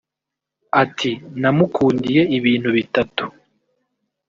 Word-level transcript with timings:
Ati 0.83 1.11
“Namukundiye 1.41 2.21
ibintu 2.37 2.69
bitatu 2.77 3.25